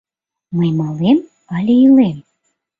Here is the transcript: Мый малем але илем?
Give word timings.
Мый 0.57 0.69
малем 0.79 1.19
але 1.55 1.73
илем? 1.85 2.17